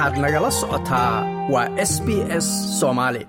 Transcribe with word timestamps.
waxaad 0.00 0.18
nagala 0.24 0.50
socotaa 0.60 1.14
waa 1.52 1.68
s 1.90 1.92
b 2.06 2.08
s 2.44 2.46
soomaali 2.80 3.22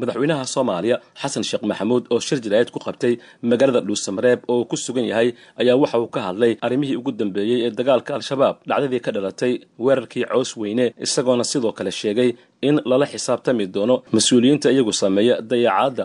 madaxweynaha 0.00 0.44
soomaaliya 0.54 0.96
xasan 1.20 1.44
sheekh 1.48 1.64
maxamuud 1.70 2.04
oo 2.14 2.20
shir 2.26 2.38
jaraa'id 2.44 2.70
ku 2.74 2.78
qabtay 2.86 3.12
magaalada 3.50 3.80
dhuusamareeb 3.86 4.40
oo 4.52 4.62
ku 4.70 4.76
sugan 4.84 5.06
yahay 5.10 5.28
ayaa 5.60 5.76
waxa 5.82 5.96
uu 6.02 6.08
ka 6.14 6.20
hadlay 6.26 6.52
arrimihii 6.66 6.96
ugu 7.00 7.12
dambeeyey 7.20 7.58
ee 7.66 7.70
dagaalka 7.78 8.10
al-shabaab. 8.18 8.56
Dhacdadii 8.68 9.00
ka 9.06 9.10
dhalatay 9.16 9.52
weerarkii 9.84 10.24
cows 10.32 10.50
weyne 10.60 10.84
isagoona 11.04 11.44
sidoo 11.52 11.72
kale 11.78 11.90
sheegay 12.00 12.30
in 12.68 12.74
lala 12.90 13.06
xisaabtami 13.12 13.64
doono 13.74 13.96
mas'uuliyiinta 14.16 14.68
iyagu 14.74 14.92
sameeya 15.02 15.34
dayacaadda. 15.50 16.04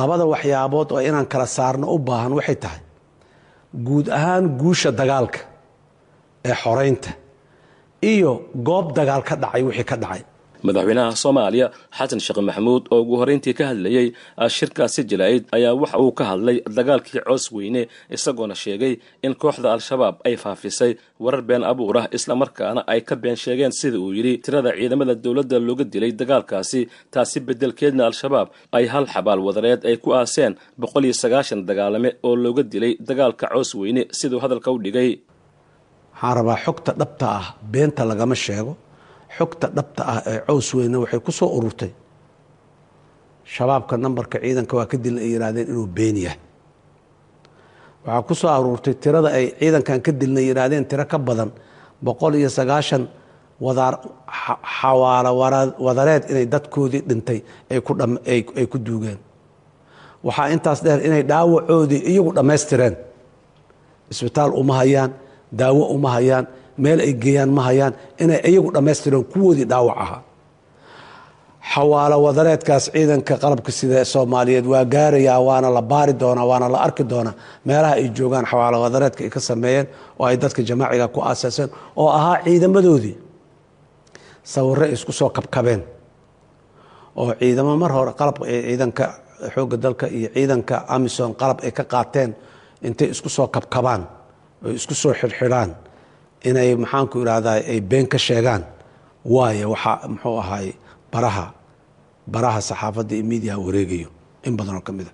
Labada 0.00 0.24
waxyaabood 0.32 0.88
oo 0.94 1.00
inaan 1.08 1.26
kala 1.32 1.46
saarno 1.56 1.86
u 1.94 1.98
baahan 2.08 2.32
waxay 2.38 2.58
tahay 2.64 2.80
guud 3.86 4.06
ahaan 4.18 4.44
guusha 4.60 4.90
dagaalka 5.00 5.38
ee 6.48 6.54
xoraynta 6.62 7.10
iyo 8.02 8.32
goob 8.54 8.92
dagaal 8.96 9.22
ka 9.28 9.36
dhacay 9.36 9.62
wixii 9.68 9.84
ka 9.84 9.96
dhacay. 9.96 10.22
Madaxweynaha 10.66 11.14
soomaaliya 11.22 11.66
xasan 11.98 12.18
sheekh 12.24 12.40
maxamuud 12.42 12.84
oo 12.90 12.98
ugu 13.02 13.14
horrayntii 13.20 13.54
ka 13.54 13.64
hadlayey 13.70 14.06
shirkaasi 14.56 15.04
jaraa'id 15.10 15.44
ayaa 15.54 15.74
waxa 15.82 15.98
uu 16.02 16.10
ka 16.18 16.24
hadlay 16.30 16.56
dagaalkii 16.78 17.22
coos 17.28 17.44
weyne 17.54 17.82
isagoona 18.10 18.54
sheegay 18.62 18.98
in 19.22 19.34
kooxda 19.42 19.70
al-shabaab 19.76 20.16
ay 20.26 20.34
faafisay 20.36 20.92
warar 21.24 21.42
been 21.50 21.62
abuur 21.62 21.96
ah 22.02 22.06
islamarkaana 22.16 22.82
ay 22.92 23.00
ka 23.08 23.14
been 23.16 23.36
sheegeen 23.44 23.70
sida 23.80 23.98
uu 24.02 24.10
yidhi 24.18 24.34
tirada 24.44 24.70
ciidamada 24.78 25.14
dowladda 25.14 25.58
looga 25.68 25.84
dilay 25.92 26.12
dagaalkaasi 26.20 26.80
taasi 27.14 27.38
beddelkeedna 27.46 28.02
al-shabaab 28.10 28.48
ay 28.78 28.84
hal 28.92 29.06
xabaal 29.14 29.38
wadareed 29.46 29.86
ay 29.86 29.96
ku 30.02 30.10
aaseen 30.18 30.58
boqol 30.82 31.04
iyo 31.06 31.14
sagaashan 31.22 31.60
dagaalame 31.70 32.10
oo 32.26 32.34
looga 32.44 32.62
dilay 32.72 32.92
dagaalka 33.08 33.46
coos 33.54 33.70
weyne 33.80 34.02
siduu 34.18 34.40
hadalka 34.42 34.70
u 34.74 34.78
dhigay 34.84 35.10
waxaan 36.20 36.36
rabaa 36.36 36.56
xogta 36.64 36.92
dhabta 37.00 37.26
ah 37.38 37.46
beenta 37.72 38.02
lagama 38.10 38.34
sheego. 38.34 38.72
Xogta 39.36 39.66
dhabta 39.76 40.02
ah 40.12 40.20
ee 40.26 40.40
cows 40.46 40.68
weyne 40.74 40.96
waxay 41.02 41.20
ku 41.26 41.32
soo 41.32 41.48
ururtay. 41.58 41.90
Shabaabka 43.44 43.94
nambarka 43.96 44.38
ciidanka 44.42 44.74
waa 44.76 44.86
ka 44.90 44.96
dilna 45.04 45.20
ay 45.20 45.30
yidhahdeen 45.34 45.68
inuu 45.70 45.86
been 45.86 46.16
yahay. 46.16 46.38
Waxaa 48.06 48.22
ku 48.28 48.34
soo 48.34 48.48
aruurtay 48.56 48.94
tirada 49.02 49.28
ay 49.38 49.46
ciidankan 49.60 50.00
ka 50.06 50.12
dilna 50.20 50.40
yidhaahdeen 50.40 50.84
tiro 50.90 51.04
ka 51.12 51.18
badan 51.18 51.50
boqol 52.04 52.34
iyo 52.34 52.48
sagaashan 52.58 53.02
xawaalo 54.80 55.30
wadareed 55.86 56.22
inay 56.30 56.46
dadkoodii 56.46 57.02
dhintay 57.08 57.38
ay 57.70 58.66
ku 58.72 58.78
duugeen. 58.78 59.18
Waxaa 60.26 60.50
intaas 60.54 60.80
dheer 60.84 61.00
inay 61.06 61.22
dhaawacoodii 61.30 62.02
iyagu 62.10 62.30
dhammaystireen. 62.36 62.94
Isbitaal 64.10 64.50
uma 64.60 64.74
hayaan 64.80 65.12
daawo 65.52 65.84
uma 65.94 66.10
hayaan 66.16 66.46
meel 66.78 67.00
ay 67.00 67.12
geeyaan 67.22 67.50
ma 67.56 67.62
hayaan 67.68 67.92
inay 68.22 68.40
iyagu 68.50 68.70
dhammaystireen 68.74 69.24
kuwoodii 69.32 69.64
dhaawac 69.70 69.96
ahaa 70.04 70.20
xawaalo 71.74 72.16
wadareedkaas 72.26 72.84
ciidanka 72.94 73.34
qalabka 73.42 73.72
sida 73.78 74.04
soomaaliyeed 74.04 74.66
waa 74.72 74.84
gaarayaa 74.94 75.40
waana 75.48 75.68
la 75.76 75.82
baari 75.82 76.12
doonaa 76.20 76.46
waana 76.50 76.68
la 76.72 76.78
arki 76.86 77.04
doonaa 77.12 77.34
meelaha 77.66 77.94
ay 78.00 78.08
joogaan 78.18 78.46
xawaalo 78.50 78.76
wadareedka 78.84 79.20
ay 79.24 79.30
ka 79.30 79.40
sameeyeen 79.40 79.86
oo 80.18 80.26
ay 80.30 80.36
dadka 80.42 80.62
jamaaciga 80.68 81.06
ku 81.14 81.20
aasaaseen 81.20 81.68
oo 81.96 82.08
ahaa 82.18 82.36
ciidamadoodii. 82.44 83.16
Sawirre 84.52 84.86
ay 84.86 84.92
isku 84.96 85.12
soo 85.12 85.30
kabkabeen 85.30 85.82
oo 87.16 87.32
ciidamo 87.40 87.76
mar 87.82 87.92
hore 87.96 88.12
qalab 88.20 88.36
ciidanka 88.46 89.04
xoogga 89.54 89.76
dalka 89.84 90.06
iyo 90.18 90.28
ciidanka 90.34 90.76
amison 90.94 91.30
qalab 91.40 91.58
ay 91.66 91.70
ka 91.78 91.84
qaateen 91.92 92.30
intay 92.86 93.08
isku 93.14 93.28
soo 93.28 93.48
kabkabaan 93.56 94.02
oy 94.64 94.72
isku 94.78 94.94
soo 95.02 95.12
xidhxidhaan 95.20 95.70
inay 96.48 96.70
maxaanku 96.82 97.16
idhahdaa 97.24 97.56
ay 97.72 97.80
been 97.90 98.06
ka 98.12 98.18
sheegaan. 98.26 98.62
Waayo 99.34 99.66
waxaa 99.74 100.08
muxuu 100.12 100.36
ahaay 100.42 100.68
baraha 101.12 101.46
baraha 102.32 102.60
saxaafadda 102.68 103.12
iyo 103.16 103.24
miidiyaha 103.30 103.58
wareegayo 103.66 104.08
in 104.46 104.54
badanoo 104.58 104.80
ka 104.86 104.92
mida 104.98 105.12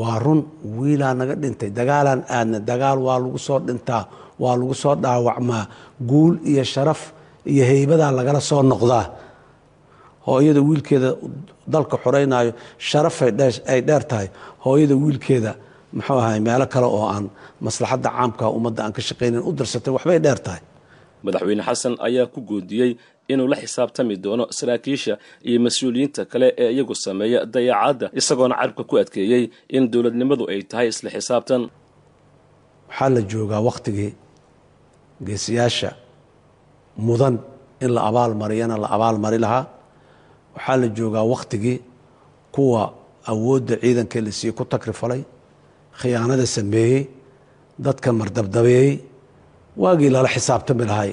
waa 0.00 0.18
run 0.24 0.40
wiilaa 0.78 1.14
naga 1.20 1.34
dhintay 1.42 1.70
dagaalaan 1.78 2.20
aadna 2.36 2.58
dagaal 2.70 2.98
waa 3.06 3.18
lagu 3.22 3.38
soo 3.46 3.58
dhintaa 3.66 4.02
waa 4.42 4.54
lagu 4.60 4.74
soo 4.82 4.94
dhaawacmaa 5.04 5.64
guul 6.10 6.34
iyo 6.50 6.64
sharaf 6.72 7.00
iyo 7.52 7.64
heybadaa 7.70 8.12
lagala 8.18 8.40
soo 8.50 8.62
noqdaa. 8.72 9.06
Hooyada 10.26 10.60
wiilkeeda 10.68 11.10
dalka 11.72 11.96
xoreynaayo 12.04 12.52
sharafay 12.88 13.30
ay 13.72 13.80
dheer 13.88 14.04
tahay 14.10 14.28
hooyada 14.64 14.94
wiilkeeda 15.02 15.52
muxuu 15.96 16.18
ahay 16.22 16.40
meelo 16.46 16.66
kale 16.72 16.86
oo 16.96 17.06
aan 17.14 17.24
maslaxadda 17.66 18.08
caamka 18.16 18.44
ummadda 18.56 18.80
aan 18.84 18.92
ka 18.96 19.02
shaqaynayn 19.08 19.42
u 19.48 19.52
darsatay 19.58 19.92
waxbay 19.96 20.18
dheer 20.24 20.38
tahay. 20.46 20.62
Madaxweyne 21.24 21.62
xasan 21.68 21.94
ayaa 22.06 22.26
ku 22.34 22.40
goodiyey 22.50 22.90
inuu 23.32 23.48
la 23.52 23.56
xisaabtami 23.62 24.14
doono 24.24 24.44
saraakiisha 24.58 25.14
iyo 25.48 25.58
mas'uuliyiinta 25.66 26.22
kale 26.32 26.46
ee 26.62 26.70
iyagu 26.74 26.94
sameeya 27.04 27.40
dayaacadda 27.54 28.06
isagoona 28.20 28.54
carabka 28.60 28.82
ku 28.90 28.94
adkeeyey 29.02 29.44
in 29.76 29.82
dowladnimadu 29.92 30.44
ay 30.52 30.60
tahay 30.70 30.88
isla 30.92 31.08
xisaabtan. 31.16 31.62
Waxaa 32.88 33.08
la 33.14 33.20
joogaa 33.32 33.60
wakhtigii 33.68 34.10
geesiyaasha 35.26 35.90
mudan 37.06 37.34
in 37.84 37.90
la 37.96 38.00
abaalmariyana 38.10 38.74
la 38.82 38.88
abaalmari 38.96 39.38
lahaa. 39.44 39.64
Waxaa 40.56 40.76
la 40.82 40.88
joogaa 40.98 41.24
wakhtigii 41.32 41.78
kuwa 42.54 42.82
awoodda 43.32 43.74
ciidankee 43.82 44.20
la 44.26 44.32
siiye 44.38 44.52
ku 44.58 44.64
takrifalay 44.72 45.22
khiyaanada 45.98 46.46
sameeyey 46.56 47.00
dadka 47.84 48.08
mardabdabeeyey 48.20 48.90
waagii 49.82 50.10
lala 50.14 50.28
xisaabtami 50.34 50.84
lahay. 50.90 51.12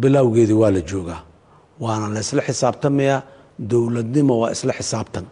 Bilowgeedii 0.00 0.58
waa 0.62 0.70
la 0.76 0.80
joogaa 0.90 1.20
waana 1.84 2.06
la 2.14 2.20
isla 2.24 2.42
xisaabtamayaa 2.48 3.18
dowladnimo 3.70 4.34
waa 4.42 4.50
isla 4.56 4.72
xisaabtan. 4.78 5.26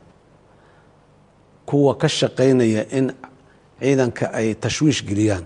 Kuwa 1.67 1.95
ka 2.01 2.09
shaqaynaya 2.19 2.83
in 2.99 3.07
ciidanka 3.81 4.25
ay 4.39 4.49
tashwiish 4.63 5.01
geliyaan 5.09 5.45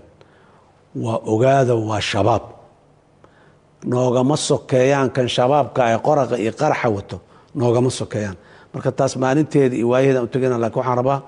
waa 1.03 1.19
ogaada 1.33 1.73
waa 1.89 2.01
shabaab. 2.11 2.43
Noogama 3.91 4.35
sokeeyaan 4.49 5.09
kan 5.15 5.27
shabaabka 5.35 5.79
ay 5.89 5.95
qoraqa 6.07 6.35
iyo 6.43 6.51
qaraxa 6.61 6.89
wato 6.95 7.17
noogama 7.59 7.89
sokeeyaan. 7.99 8.37
Marka 8.73 8.91
taas 8.97 9.13
maalinteeda 9.21 9.75
iyo 9.79 9.87
waayaheeda 9.91 10.21
u 10.23 10.27
tegana 10.33 10.57
laakiin 10.61 10.79
waxaan 10.81 10.97
rabaa 11.01 11.19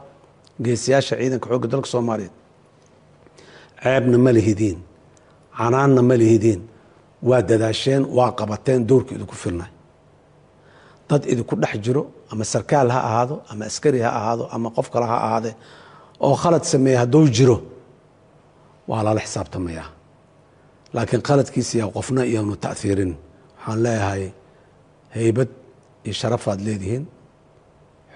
geesiyaasha 0.65 1.15
ciidanka 1.19 1.47
xoogga 1.51 1.67
dalka 1.73 1.87
soomaaliyeed. 1.93 2.33
Ceebna 3.83 4.17
ma 4.25 4.31
lihidiin. 4.37 4.79
Canaanna 5.57 6.01
ma 6.09 6.15
lihidiin. 6.21 6.61
Waa 7.27 7.41
dadaasheen 7.49 8.03
waa 8.17 8.31
qabateen 8.39 8.81
doorka 8.89 9.11
idinku 9.15 9.35
filnay. 9.43 9.69
Dad 11.09 11.23
idinku 11.31 11.55
dhex 11.61 11.75
jiro 11.85 12.03
ama 12.31 12.43
sarkaal 12.53 12.89
ha 12.95 12.99
ahaado 13.09 13.35
ama 13.51 13.63
askari 13.69 13.99
ha 14.05 14.09
ahaado 14.19 14.43
ama 14.55 14.69
qof 14.75 14.87
kale 14.93 15.05
ha 15.11 15.17
ahaadee 15.27 15.55
oo 16.25 16.35
khalad 16.41 16.63
sameeya 16.71 16.99
hadduu 17.03 17.27
jiro 17.37 17.57
waa 18.89 19.03
lala 19.05 19.19
xisaabtamayaa 19.25 19.87
laakiin 20.95 21.21
khaladkiisiyaa 21.27 21.89
qofna 21.97 22.21
iyoanu 22.31 22.55
ta'iirin 22.65 23.11
waxaan 23.57 23.79
leeyahay 23.85 24.23
heybad 25.17 25.49
iyo 26.05 26.13
sharafaad 26.21 26.59
leedihiin 26.67 27.03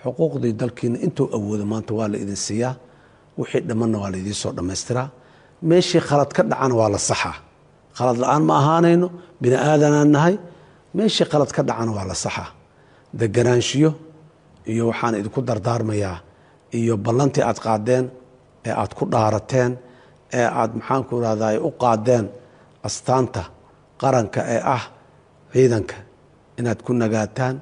xuquuqdii 0.03 0.53
dalkiina 0.61 0.97
intuu 1.05 1.25
awoodo 1.37 1.65
maanta 1.71 1.91
waa 1.99 2.07
la 2.11 2.17
idin 2.23 2.35
siiyaa 2.47 2.73
wixii 3.39 3.61
dhammanna 3.69 3.97
waa 4.01 4.11
la 4.13 4.17
idiin 4.21 4.37
soo 4.43 4.51
dhammaystiraa. 4.57 5.07
Meeshii 5.69 6.01
khalad 6.07 6.31
ka 6.37 6.41
dhacana 6.51 6.75
waa 6.79 6.89
la 6.93 6.97
saxaa. 7.09 7.35
Khalad 7.97 8.17
la'aan 8.23 8.43
ma 8.49 8.53
ahaanayno 8.61 9.07
bini 9.41 9.55
aadanaan 9.69 10.09
nahay. 10.15 10.35
Meeshii 10.97 11.25
khalad 11.31 11.51
ka 11.55 11.61
dhacana 11.69 11.91
waa 11.97 12.05
la 12.11 12.15
saxaa. 12.25 12.49
Deganaanshiyo 13.19 13.89
iyo 14.71 14.83
waxaan 14.91 15.15
idinku 15.19 15.41
dardaarmayaa 15.49 16.17
iyo 16.77 16.93
ballantii 17.05 17.43
aad 17.49 17.59
qaadeen 17.65 18.05
ee 18.67 18.73
aad 18.81 18.91
ku 18.97 19.03
dhaarateen 19.13 19.71
ee 20.39 20.45
aad 20.61 20.71
maxaanku 20.79 21.11
irahdaa 21.19 21.51
u 21.67 21.69
qaadeen 21.83 22.25
astaanta 22.87 23.41
qaranka 24.01 24.41
ee 24.55 24.61
ah 24.75 24.83
ciidanka 25.53 25.95
inaad 26.59 26.79
ku 26.85 26.91
nagaataan 27.01 27.55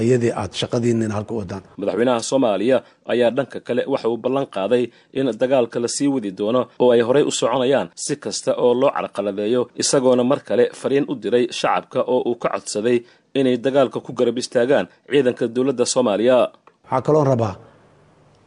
ayadii 0.00 0.32
aad 0.40 0.52
shaqadiinina 0.60 1.14
halka 1.18 1.34
wadaan 1.40 1.62
madaxweynaha 1.80 2.20
soomaaliya 2.30 2.76
ayaa 3.12 3.30
dhanka 3.36 3.58
kale 3.66 3.82
waxa 3.92 4.08
uu 4.12 4.18
ballan 4.24 4.46
qaaday 4.56 4.84
in 5.18 5.26
dagaalka 5.42 5.76
la 5.84 5.88
sii 5.96 6.08
wadi 6.14 6.30
doono 6.38 6.60
oo 6.82 6.88
ay 6.94 7.00
horey 7.08 7.24
u 7.30 7.30
soconayaan 7.40 7.88
si 8.04 8.14
kasta 8.24 8.50
oo 8.64 8.72
loo 8.80 8.90
carqaladeeyo 8.96 9.62
isagoona 9.82 10.24
mar 10.30 10.40
kale 10.48 10.64
fariin 10.80 11.04
u 11.08 11.14
diray 11.22 11.44
shacabka 11.58 12.00
oo 12.12 12.20
uu 12.30 12.36
ka 12.42 12.48
codsaday 12.54 12.98
inay 13.38 13.56
dagaalka 13.66 13.98
ku 14.06 14.10
garab 14.18 14.36
istaagaan 14.42 14.86
ciidanka 15.10 15.44
dowladda 15.54 15.84
soomaaliya. 15.94 16.36
Waxaa 16.84 17.02
kaloo 17.06 17.24
rabaa 17.32 17.54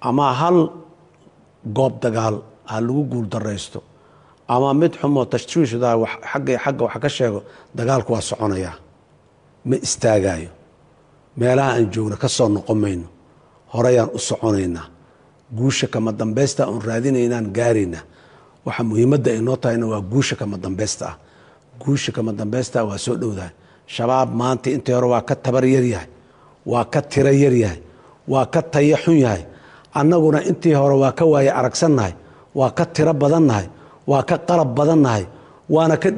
ama 0.09 0.25
hal 0.39 0.57
goob 1.77 1.93
dagaal 2.03 2.35
ha 2.69 2.75
lagu 2.87 3.03
guul 3.11 3.27
daraysto 3.33 3.79
ama 4.53 4.69
mid 4.81 4.93
xumoo 5.01 5.25
tashwiishda 5.33 5.87
agga 6.35 6.53
xagga 6.63 6.83
wax 6.87 6.95
ka 7.03 7.09
sheego 7.17 7.39
dagaalku 7.77 8.09
waa 8.15 8.21
soconayaa 8.29 8.75
ma 9.69 9.75
istaagaayo 9.87 10.49
meelaha 11.39 11.71
aan 11.75 11.87
joogna 11.93 12.15
ka 12.23 12.27
soo 12.37 12.49
noqon 12.55 12.77
mayno. 12.83 13.07
Horeyaan 13.73 14.09
u 14.13 14.19
soconaynaa 14.29 14.85
guusha 15.57 15.87
kama 15.93 16.11
dambaysta 16.19 16.61
oon 16.69 16.81
raadinaynaan 16.87 17.47
gaaraynaa 17.57 18.03
waxa 18.65 18.83
muhiimadda 18.89 19.29
ay 19.35 19.41
noo 19.47 19.55
tahayna 19.63 19.85
waa 19.91 20.01
guusha 20.11 20.35
kama 20.41 20.57
dambaysta. 20.63 21.05
Ah 21.09 21.15
guusha 21.83 22.11
kama 22.15 22.31
dambaysta 22.39 22.77
waa 22.89 22.97
soo 23.05 23.15
dhowdahay 23.21 23.51
shabaab 23.95 24.29
maanta 24.39 24.69
intii 24.75 24.93
hore 24.95 25.07
waa 25.13 25.21
ka 25.29 25.35
tabar 25.35 25.65
yaryahay 25.75 26.07
waa 26.71 26.85
ka 26.93 26.99
tiro 27.11 27.31
yaryahay 27.43 27.79
waa 28.31 28.45
ka 28.53 28.61
taya 28.73 28.97
xun 29.03 29.17
yahay. 29.25 29.43
Annaguna 29.99 30.39
intii 30.49 30.73
hore 30.79 30.95
waa 31.03 31.11
ka 31.19 31.25
waaye 31.25 31.51
aragsannahay. 31.59 32.13
Waa 32.55 32.71
ka 32.77 32.85
tiro 32.85 33.13
badannahay. 33.13 33.67
Waa 34.09 34.23
ka 34.29 34.35
qalab 34.47 34.69
badannahay. 34.77 35.25
Waana 35.69 35.95
ka 35.97 36.09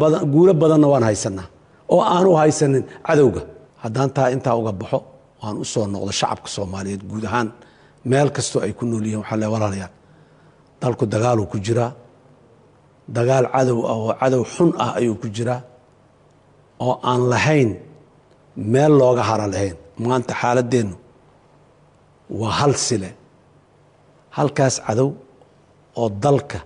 badan 0.00 0.24
guulo 0.32 0.52
badanna 0.54 0.86
waan 0.92 1.02
haysanaa 1.08 1.46
oo 1.92 2.02
aanu 2.14 2.30
haysanin 2.40 2.84
cadowga 3.06 3.42
haddaan 3.82 4.10
taa 4.16 4.28
intaa 4.34 4.54
uga 4.60 4.72
baxo 4.80 4.98
waan 5.42 5.56
u 5.62 5.64
soo 5.72 5.84
noqdo 5.94 6.12
shacabka 6.20 6.48
soomaaliyeed 6.56 7.02
guud 7.10 7.24
ahaan. 7.28 7.48
Meel 8.10 8.28
kastoo 8.36 8.60
ay 8.66 8.72
ku 8.78 8.84
nool 8.90 9.04
yihiin 9.06 9.20
waxaa 9.22 9.38
le 9.42 9.46
walaalayaal 9.54 9.92
dalku 10.82 11.04
dagaaluu 11.14 11.46
ku 11.52 11.56
jiraa 11.66 11.92
dagaal 13.16 13.46
cadow 13.54 13.78
ah 13.90 13.96
oo 14.02 14.10
cadow 14.20 14.42
xun 14.54 14.70
ah 14.84 14.90
ayuu 14.98 15.16
ku 15.22 15.26
jiraa 15.36 15.60
oo 16.86 16.94
aan 17.10 17.22
lahayn 17.32 17.70
meel 18.72 18.92
looga 19.00 19.22
hara 19.30 19.46
lahayn. 19.54 19.76
Maanta 20.04 20.32
xaaladeennu 20.40 20.96
waa 22.40 22.52
hal 22.60 22.74
sile. 22.86 23.10
Halkaas 24.36 24.76
cadow 24.86 25.08
oo 26.00 26.08
dalka 26.24 26.58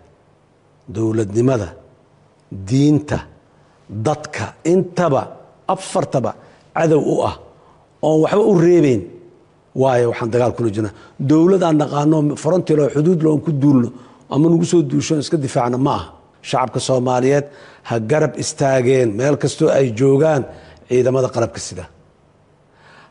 dowladnimada 0.94 1.68
diinta 2.68 3.18
dadka 4.06 4.44
intaba 4.72 5.22
afartaba 5.74 6.30
cadow 6.76 7.00
u 7.12 7.14
ah 7.30 7.34
oon 8.06 8.18
waxba 8.24 8.42
u 8.52 8.54
reebeyn 8.66 9.02
waayo 9.82 10.06
waxaan 10.12 10.30
dagaal 10.34 10.52
kula 10.56 10.70
jirnaa 10.74 10.94
dowlad 11.30 11.62
aan 11.66 11.76
naqaano 11.82 12.16
frontilo 12.42 12.84
xuduud 12.94 13.20
loon 13.26 13.40
ku 13.44 13.50
duulno 13.62 13.88
ama 14.34 14.46
nagu 14.52 14.64
soo 14.72 14.82
duusho 14.90 15.14
iska 15.22 15.36
difaacna 15.44 15.78
ma 15.86 15.94
aha. 15.98 16.06
Shacabka 16.48 16.80
soomaaliyeed 16.88 17.46
ha 17.88 17.94
garab 18.10 18.32
istaageen. 18.42 19.08
Meel 19.18 19.36
kastoo 19.42 19.68
ay 19.78 19.86
joogaan 20.00 20.42
ciidamada 20.88 21.28
qalabka 21.34 21.60
sida. 21.66 21.84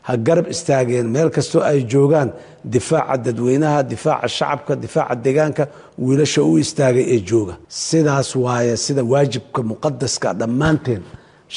Ha 0.06 0.12
garab 0.26 0.46
istaageen. 0.54 1.06
Meel 1.14 1.30
kastoo 1.36 1.62
ay 1.70 1.78
joogaan 1.92 2.28
difaaca 2.74 3.16
dadweynaha 3.24 3.80
difaaca 3.92 4.28
shacabka 4.38 4.72
difaaca 4.84 5.14
deegaanka 5.24 5.64
wiilasha 6.04 6.40
u 6.50 6.52
istaagay 6.64 7.04
ee 7.14 7.20
jooga. 7.30 7.54
Sidaas 7.88 8.28
waaye 8.44 8.74
sida 8.84 9.02
waajibka 9.12 9.60
muqadaska 9.70 10.28
dhammaanteen 10.40 11.02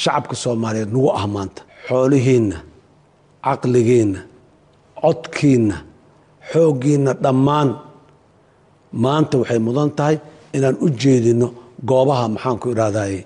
shacabka 0.02 0.34
soomaaliyeed 0.44 0.90
nagu 0.94 1.08
ah 1.20 1.26
maanta 1.34 1.62
xoolihiinna 1.88 2.56
caqligiinna 3.46 4.20
codkiinna 5.02 5.76
xooggiinna 6.50 7.12
dhammaan 7.24 7.68
maanta 9.04 9.34
waxay 9.40 9.60
mudan 9.66 9.90
tahay 9.98 10.16
inaan 10.56 10.76
u 10.84 10.88
jeedino 11.02 11.46
goobaha 11.88 12.24
maxaanku 12.34 12.66
idhahdaye 12.74 13.20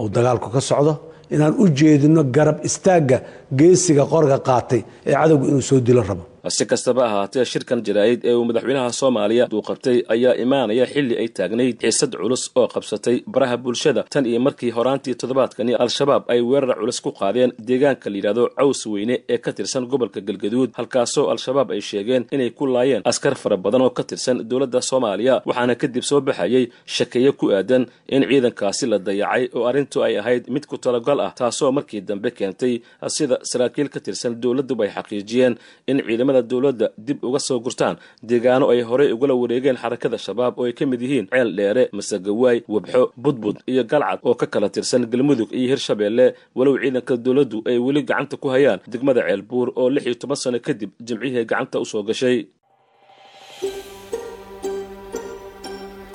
uu 0.00 0.08
dagaalku 0.14 0.48
ka 0.54 0.60
socdo? 0.70 0.92
Inaan 1.34 1.54
u 1.62 1.64
jeedino 1.78 2.20
garab 2.36 2.58
istaagga 2.68 3.18
geesiga 3.58 4.04
qorga 4.12 4.36
qaatay 4.48 4.80
ee 5.08 5.14
cadowga 5.20 5.44
inuu 5.50 5.64
soo 5.70 5.80
dilo 5.86 6.02
rabo 6.10 6.24
si 6.48 6.64
kastaba 6.66 7.02
ahaatee 7.08 7.44
shirkan 7.44 7.82
jaraa'id 7.86 8.20
ee 8.24 8.34
uu 8.34 8.44
madaxweynaha 8.48 8.92
soomaaliya 9.00 9.44
uu 9.52 9.62
qabtay 9.68 9.96
ayaa 10.14 10.34
imaanaya 10.44 10.86
xilli 10.92 11.14
ay 11.22 11.28
taagnayd 11.38 11.76
xiisad 11.82 12.12
culus 12.20 12.42
oo 12.56 12.66
qabsatay 12.74 13.16
baraha 13.34 13.56
bulshada. 13.64 14.02
Tan 14.12 14.24
iyo 14.26 14.40
markii 14.40 14.70
horaantii 14.76 15.14
toddobaadkani 15.20 15.72
al-shabaab 15.84 16.22
ay 16.32 16.40
weerar 16.50 16.76
culus 16.80 17.00
ku 17.04 17.10
qaadeen 17.20 17.50
deegaanka 17.68 18.06
layidhahdo 18.12 18.44
caws 18.58 18.80
weyne 18.92 19.16
ee 19.28 19.38
ka 19.44 19.50
tirsan 19.52 19.84
gobolka 19.92 20.20
galgaduud 20.28 20.70
halkaasoo 20.78 21.26
al-shabaab 21.32 21.68
ay 21.76 21.80
sheegeen 21.90 22.22
inay 22.34 22.50
ku 22.58 22.64
laayeen 22.66 23.02
askar 23.10 23.34
fara 23.42 23.56
badan 23.56 23.82
oo 23.86 23.90
ka 23.98 24.02
tirsan 24.10 24.36
dowladda 24.50 24.80
soomaaliya 24.90 25.34
waxaana 25.48 25.74
kadib 25.82 26.02
soo 26.10 26.20
baxayay 26.28 26.64
shakeeye 26.96 27.32
ku 27.40 27.46
aadan 27.58 27.82
in 28.08 28.22
ciidankaasi 28.30 28.84
la 28.92 28.98
dayacay 29.08 29.44
oo 29.56 29.64
arrintu 29.70 29.98
ay 30.06 30.14
ahayd 30.22 30.44
mid 30.54 30.64
ku 30.70 30.76
talagal 30.86 31.18
ah 31.26 31.30
taasoo 31.40 31.70
markii 31.78 32.00
dambe 32.10 32.30
keentay 32.38 32.74
sida 33.16 33.36
saraakiil 33.50 33.88
ka 33.94 34.00
tirsan 34.06 34.32
dowladduba 34.42 34.82
ay 34.86 34.90
xaqiijiyeen 34.96 35.54
in 35.90 35.98
ciidamada 36.30 36.42
dowladda 36.50 36.88
dib 37.06 37.18
uga 37.24 37.38
soo 37.38 37.58
gurtaan. 37.60 37.96
Deegaano 38.22 38.70
ay 38.70 38.82
horey 38.82 39.12
ugala 39.12 39.34
wareegeen 39.34 39.76
xarakada 39.82 40.18
shabaab 40.18 40.58
oo 40.58 40.64
ay 40.66 40.72
ka 40.72 40.86
mid 40.86 41.00
yihiin 41.02 41.26
ceel 41.32 41.50
dheere 41.56 41.88
masegawaay 41.92 42.62
webxo 42.68 43.02
budbud 43.16 43.56
iyo 43.66 43.84
galcad 43.84 44.20
oo 44.22 44.34
ka 44.34 44.46
kala 44.46 44.68
tirsan 44.74 45.06
galmudug 45.12 45.50
iyo 45.52 45.68
hirshabeelle 45.72 46.34
walow 46.54 46.74
ciidanka 46.82 47.16
dowladdu 47.16 47.58
ay 47.66 47.78
weli 47.78 48.02
gacanta 48.02 48.36
ku 48.36 48.48
hayaan 48.54 48.80
degmada 48.92 49.22
ceelbuur 49.28 49.68
oo 49.76 49.88
lix 49.90 50.04
iyo 50.06 50.14
toban 50.14 50.36
sano 50.42 50.58
kadib 50.66 50.90
jimcihii 51.06 51.44
gacanta 51.50 51.76
u 51.80 51.84
soo 51.84 52.02
gashay. 52.08 52.46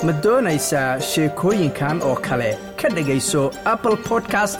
Ma 0.05 0.11
doonaysaa 0.23 0.99
sheekooyinkan 1.09 1.97
oo 2.07 2.15
kale? 2.27 2.51
Ka 2.79 2.87
dhegayso 2.95 3.41
apple 3.73 3.97
podcast 4.09 4.59